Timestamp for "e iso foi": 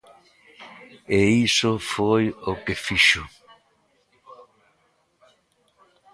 1.17-2.23